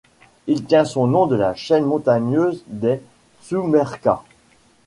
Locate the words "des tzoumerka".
2.65-4.23